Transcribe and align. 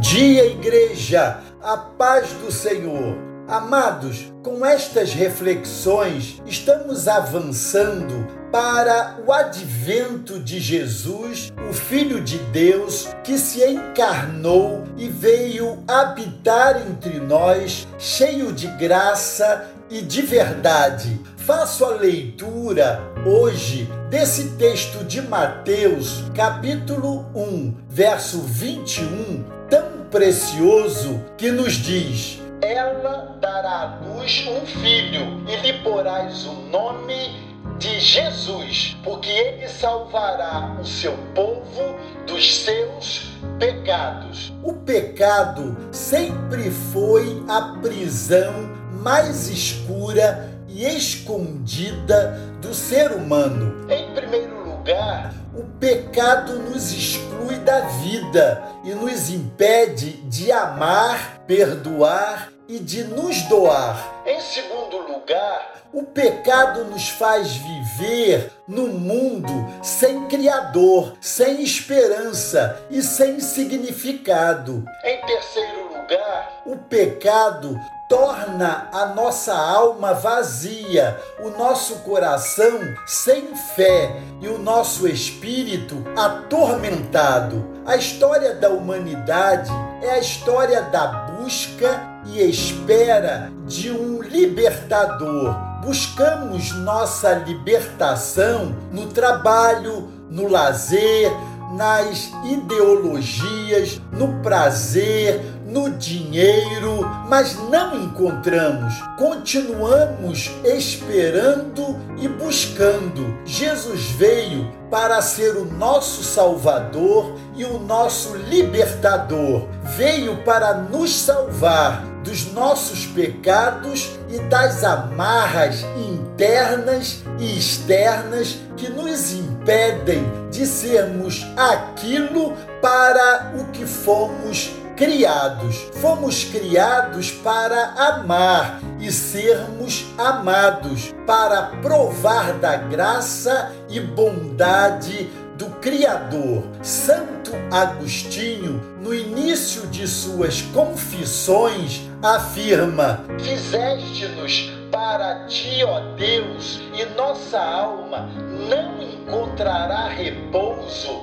Dia, 0.00 0.46
igreja! 0.46 1.40
A 1.62 1.76
paz 1.76 2.30
do 2.32 2.50
Senhor. 2.50 3.18
Amados, 3.46 4.32
com 4.42 4.64
estas 4.64 5.12
reflexões, 5.12 6.40
estamos 6.46 7.06
avançando 7.06 8.26
para 8.50 9.18
o 9.26 9.30
advento 9.30 10.40
de 10.40 10.58
Jesus, 10.58 11.52
o 11.68 11.74
Filho 11.74 12.22
de 12.22 12.38
Deus, 12.38 13.08
que 13.22 13.36
se 13.36 13.62
encarnou 13.62 14.84
e 14.96 15.06
veio 15.06 15.84
habitar 15.86 16.80
entre 16.80 17.20
nós, 17.20 17.86
cheio 17.98 18.54
de 18.54 18.68
graça 18.78 19.68
e 19.90 20.00
de 20.00 20.22
verdade. 20.22 21.20
Faço 21.50 21.84
a 21.84 21.96
leitura 21.96 23.02
hoje 23.26 23.88
desse 24.08 24.50
texto 24.50 25.02
de 25.02 25.20
Mateus, 25.20 26.22
capítulo 26.32 27.26
1, 27.34 27.74
verso 27.88 28.40
21, 28.42 29.42
tão 29.68 30.04
precioso 30.12 31.20
que 31.36 31.50
nos 31.50 31.72
diz: 31.72 32.40
Ela 32.62 33.36
dará 33.40 33.80
à 33.80 33.98
luz 34.06 34.46
um 34.46 34.64
filho 34.64 35.42
e 35.48 35.56
lhe 35.56 35.72
porás 35.82 36.46
o 36.46 36.52
nome 36.70 37.34
de 37.80 37.98
Jesus, 37.98 38.96
porque 39.02 39.28
ele 39.28 39.68
salvará 39.68 40.76
o 40.80 40.84
seu 40.84 41.16
povo 41.34 41.96
dos 42.28 42.60
seus 42.60 43.28
pecados. 43.58 44.52
O 44.62 44.74
pecado 44.74 45.76
sempre 45.90 46.70
foi 46.70 47.42
a 47.48 47.76
prisão 47.82 48.78
mais 49.02 49.48
escura 49.48 50.49
e 50.74 50.84
escondida 50.96 52.38
do 52.60 52.72
ser 52.72 53.12
humano. 53.12 53.86
Em 53.90 54.12
primeiro 54.14 54.64
lugar, 54.64 55.34
o 55.54 55.64
pecado 55.78 56.58
nos 56.60 56.92
exclui 56.92 57.56
da 57.56 57.80
vida 57.80 58.62
e 58.84 58.90
nos 58.90 59.30
impede 59.30 60.12
de 60.22 60.50
amar, 60.52 61.42
perdoar 61.46 62.52
e 62.68 62.78
de 62.78 63.04
nos 63.04 63.42
doar. 63.42 64.22
Em 64.24 64.40
segundo 64.40 64.98
lugar, 64.98 65.74
o 65.92 66.04
pecado 66.04 66.84
nos 66.84 67.08
faz 67.08 67.52
viver 67.56 68.52
no 68.66 68.86
mundo 68.86 69.50
sem 69.82 70.28
Criador, 70.28 71.14
sem 71.20 71.62
esperança 71.62 72.80
e 72.88 73.02
sem 73.02 73.40
significado. 73.40 74.84
Em 75.04 75.20
terceiro 75.26 75.88
lugar, 75.88 76.62
o 76.64 76.76
pecado 76.76 77.76
torna 78.10 78.88
a 78.92 79.06
nossa 79.06 79.54
alma 79.54 80.12
vazia, 80.12 81.16
o 81.38 81.48
nosso 81.50 82.00
coração 82.00 82.80
sem 83.06 83.54
fé 83.54 84.20
e 84.40 84.48
o 84.48 84.58
nosso 84.58 85.06
espírito 85.06 86.04
atormentado. 86.16 87.64
A 87.86 87.94
história 87.94 88.52
da 88.52 88.68
humanidade 88.68 89.70
é 90.02 90.10
a 90.10 90.18
história 90.18 90.82
da 90.82 91.06
busca 91.06 92.02
e 92.26 92.42
espera 92.42 93.50
de 93.64 93.92
um 93.92 94.20
libertador 94.20 95.70
buscamos 95.82 96.72
nossa 96.72 97.32
libertação 97.32 98.76
no 98.92 99.06
trabalho, 99.06 100.08
no 100.30 100.46
lazer, 100.46 101.32
nas 101.72 102.30
ideologias, 102.44 104.00
no 104.12 104.42
prazer, 104.42 105.40
no 105.70 105.90
dinheiro, 105.90 107.00
mas 107.28 107.56
não 107.70 107.96
encontramos. 108.04 108.94
Continuamos 109.16 110.50
esperando 110.64 111.96
e 112.18 112.28
buscando. 112.28 113.38
Jesus 113.44 114.10
veio 114.10 114.70
para 114.90 115.22
ser 115.22 115.56
o 115.56 115.64
nosso 115.64 116.24
Salvador 116.24 117.36
e 117.54 117.64
o 117.64 117.78
nosso 117.78 118.36
libertador. 118.36 119.68
Veio 119.96 120.36
para 120.38 120.74
nos 120.74 121.14
salvar 121.14 122.04
dos 122.24 122.52
nossos 122.52 123.06
pecados 123.06 124.18
e 124.28 124.38
das 124.40 124.84
amarras 124.84 125.84
internas 125.96 127.22
e 127.38 127.58
externas 127.58 128.58
que 128.76 128.90
nos 128.90 129.32
impedem 129.32 130.24
de 130.50 130.66
sermos 130.66 131.46
aquilo 131.56 132.54
para 132.82 133.52
o 133.58 133.64
que 133.72 133.86
fomos 133.86 134.70
criados. 135.00 135.76
Fomos 135.94 136.44
criados 136.44 137.30
para 137.30 137.94
amar 137.94 138.82
e 139.00 139.10
sermos 139.10 140.04
amados, 140.18 141.14
para 141.26 141.62
provar 141.80 142.52
da 142.58 142.76
graça 142.76 143.72
e 143.88 143.98
bondade 143.98 145.30
do 145.56 145.70
Criador. 145.80 146.64
Santo 146.82 147.52
Agostinho, 147.70 148.98
no 149.00 149.14
início 149.14 149.86
de 149.86 150.06
suas 150.06 150.60
confissões, 150.60 152.02
afirma: 152.22 153.24
Fizeste-nos 153.38 154.70
para 154.90 155.46
ti, 155.46 155.82
ó 155.82 156.00
Deus, 156.14 156.78
e 156.92 157.06
nossa 157.16 157.58
alma 157.58 158.28
não 158.68 159.00
encontrará 159.00 160.08
repouso 160.08 161.22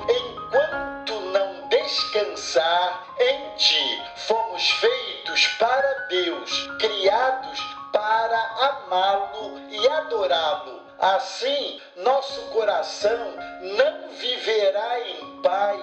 descansar 1.98 3.16
em 3.20 3.56
ti. 3.58 4.02
Fomos 4.28 4.70
feitos 4.72 5.48
para 5.60 6.08
Deus, 6.10 6.70
criados 6.80 7.60
para 7.92 8.40
amá-lo 8.70 9.60
e 9.70 9.88
adorá-lo. 9.88 10.82
Assim, 11.00 11.80
nosso 11.98 12.42
coração 12.50 13.36
não 13.62 14.10
viverá 14.10 15.00
em 15.08 15.42
paz 15.42 15.82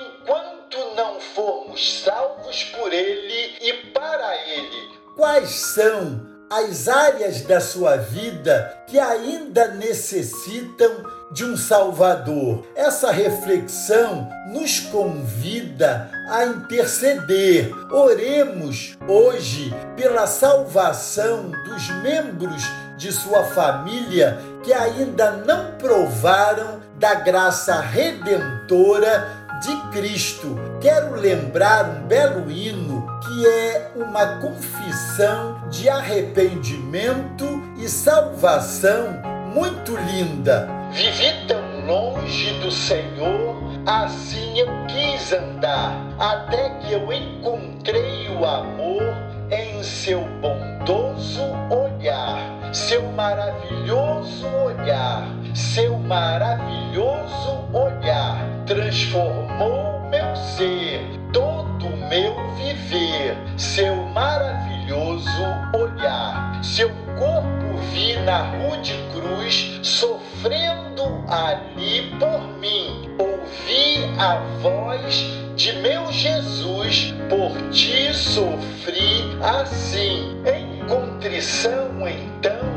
enquanto 0.00 0.78
não 0.96 1.20
formos 1.20 2.00
salvos 2.02 2.64
por 2.64 2.92
Ele 2.92 3.56
e 3.60 3.72
para 3.90 4.36
Ele. 4.46 4.98
Quais 5.16 5.50
são 5.50 6.33
as 6.50 6.88
áreas 6.88 7.42
da 7.42 7.60
sua 7.60 7.96
vida 7.96 8.84
que 8.86 8.98
ainda 8.98 9.68
necessitam 9.68 10.90
de 11.32 11.44
um 11.44 11.56
Salvador. 11.56 12.64
Essa 12.76 13.10
reflexão 13.10 14.28
nos 14.46 14.80
convida 14.80 16.10
a 16.28 16.44
interceder. 16.44 17.72
Oremos 17.90 18.96
hoje 19.08 19.74
pela 19.96 20.26
salvação 20.26 21.50
dos 21.64 21.88
membros 22.02 22.62
de 22.96 23.10
sua 23.10 23.42
família 23.44 24.38
que 24.62 24.72
ainda 24.72 25.32
não 25.32 25.72
provaram 25.72 26.80
da 26.98 27.14
graça 27.14 27.80
redentora 27.80 29.43
de 29.60 29.76
Cristo. 29.90 30.56
Quero 30.80 31.14
lembrar 31.14 31.84
um 31.84 32.06
belo 32.06 32.50
hino 32.50 33.06
que 33.20 33.46
é 33.46 33.92
uma 33.96 34.38
confissão 34.38 35.68
de 35.68 35.88
arrependimento 35.88 37.62
e 37.78 37.88
salvação 37.88 39.20
muito 39.54 39.96
linda. 39.96 40.68
Vivi 40.90 41.46
tão 41.46 41.86
longe 41.86 42.52
do 42.60 42.70
Senhor, 42.70 43.56
assim 43.86 44.58
eu 44.58 44.68
quis 44.86 45.32
andar, 45.32 46.14
até 46.18 46.70
que 46.80 46.92
eu 46.92 47.12
encontrei 47.12 48.28
o 48.28 48.44
amor 48.44 49.02
em 49.50 49.82
seu 49.82 50.20
bondoso 50.40 51.42
olhar 51.70 52.54
seu 52.74 53.02
maravilhoso 53.12 54.48
olhar, 54.48 55.28
seu 55.54 55.96
maravilhoso 55.96 57.68
olhar 57.72 58.44
transformou 58.66 60.00
meu 60.10 60.34
ser, 60.34 61.00
todo 61.32 61.88
meu 62.08 62.34
viver, 62.56 63.36
seu 63.56 63.94
maravilhoso 64.08 65.44
olhar, 65.72 66.58
seu 66.62 66.88
corpo 67.16 67.76
vi 67.92 68.16
na 68.20 68.42
rude 68.42 68.94
cruz, 69.12 69.78
sofrendo 69.82 71.24
ali 71.28 72.10
por 72.18 72.40
mim, 72.58 73.08
ouvi 73.18 74.04
a 74.18 74.36
voz 74.60 75.24
de 75.54 75.72
meu 75.74 76.10
Jesus, 76.10 77.14
por 77.28 77.70
ti 77.70 78.12
sofri 78.12 79.38
assim, 79.40 80.36
em 80.44 80.84
contrição 80.88 82.08
então 82.08 82.74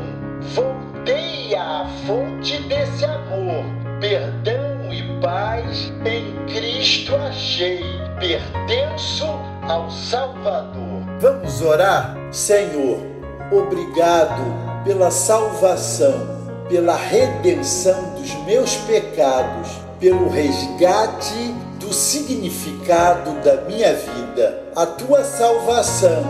voltei 0.54 1.54
à 1.54 1.86
fonte. 2.06 2.67
Perdão 4.18 4.92
e 4.92 5.20
paz 5.20 5.92
em 6.04 6.52
Cristo 6.52 7.14
achei. 7.14 7.80
Pertenço 8.18 9.24
ao 9.62 9.88
Salvador. 9.92 11.04
Vamos 11.20 11.62
orar? 11.62 12.16
Senhor, 12.32 12.98
obrigado 13.52 14.42
pela 14.82 15.12
salvação, 15.12 16.36
pela 16.68 16.96
redenção 16.96 18.14
dos 18.14 18.34
meus 18.44 18.74
pecados, 18.74 19.68
pelo 20.00 20.28
resgate 20.28 21.54
do 21.78 21.92
significado 21.92 23.40
da 23.44 23.62
minha 23.68 23.94
vida. 23.94 24.64
A 24.74 24.84
tua 24.84 25.22
salvação 25.22 26.24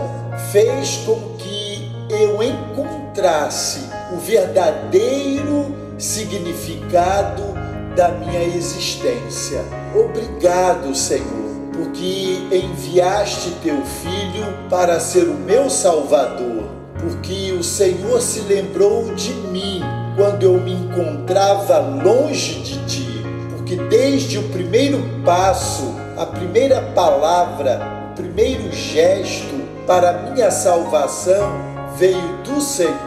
fez 0.51 0.97
com 1.07 1.19
que 1.39 1.91
eu 2.07 2.43
encontrasse 2.43 3.89
o 4.13 4.17
verdadeiro 4.17 5.75
significado 5.97 7.58
da 7.95 8.09
minha 8.09 8.43
existência. 8.43 9.63
Obrigado, 9.95 10.93
Senhor, 10.95 11.69
porque 11.73 12.39
enviaste 12.51 13.51
teu 13.63 13.81
filho 13.83 14.45
para 14.69 14.99
ser 14.99 15.23
o 15.23 15.33
meu 15.33 15.69
Salvador, 15.69 16.65
porque 16.99 17.51
o 17.53 17.63
Senhor 17.63 18.21
se 18.21 18.41
lembrou 18.41 19.13
de 19.15 19.33
mim 19.33 19.81
quando 20.15 20.43
eu 20.43 20.59
me 20.59 20.73
encontrava 20.73 21.79
longe 21.79 22.59
de 22.61 22.85
ti, 22.85 23.23
porque 23.55 23.75
desde 23.75 24.37
o 24.37 24.49
primeiro 24.49 24.99
passo, 25.23 25.95
a 26.17 26.25
primeira 26.25 26.81
palavra, 26.93 27.79
o 28.11 28.15
primeiro 28.15 28.71
gesto 28.71 29.55
para 29.87 30.31
minha 30.31 30.51
salvação 30.51 31.51
veio 31.97 32.37
do 32.43 32.61
Senhor. 32.61 32.99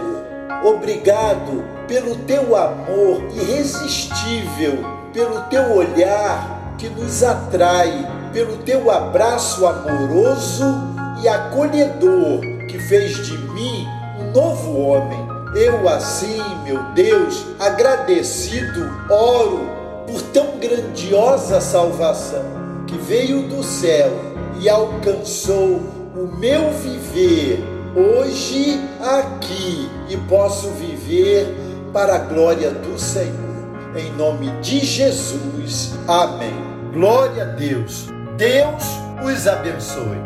Obrigado 0.64 1.71
pelo 1.86 2.16
teu 2.16 2.56
amor 2.56 3.22
irresistível, 3.34 4.84
pelo 5.12 5.40
teu 5.42 5.72
olhar 5.74 6.74
que 6.78 6.88
nos 6.88 7.22
atrai, 7.22 8.30
pelo 8.32 8.58
teu 8.58 8.90
abraço 8.90 9.66
amoroso 9.66 10.64
e 11.22 11.28
acolhedor 11.28 12.40
que 12.68 12.78
fez 12.78 13.26
de 13.26 13.38
mim 13.38 13.86
um 14.18 14.32
novo 14.32 14.78
homem. 14.78 15.20
Eu, 15.54 15.86
assim, 15.88 16.42
meu 16.64 16.82
Deus, 16.94 17.44
agradecido, 17.60 18.90
oro 19.10 19.68
por 20.06 20.20
tão 20.32 20.58
grandiosa 20.58 21.60
salvação 21.60 22.44
que 22.86 22.96
veio 22.96 23.42
do 23.48 23.62
céu 23.62 24.10
e 24.60 24.68
alcançou 24.68 25.80
o 26.14 26.36
meu 26.38 26.70
viver 26.72 27.62
hoje 27.94 28.80
aqui 29.00 29.88
e 30.08 30.16
posso 30.28 30.68
viver 30.70 31.54
para 31.92 32.16
a 32.16 32.18
glória 32.18 32.70
do 32.70 32.98
Senhor. 32.98 33.52
Em 33.94 34.10
nome 34.12 34.50
de 34.60 34.80
Jesus. 34.80 35.94
Amém. 36.08 36.54
Glória 36.92 37.42
a 37.44 37.46
Deus. 37.46 38.06
Deus 38.36 38.82
os 39.22 39.46
abençoe. 39.46 40.18